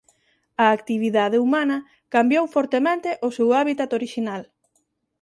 A 0.63 0.65
actividade 0.77 1.37
humana 1.43 1.77
cambiou 2.13 2.45
fortemente 2.55 3.09
o 3.27 3.29
seu 3.37 3.47
hábitat 3.57 3.89
orixinal. 3.99 4.43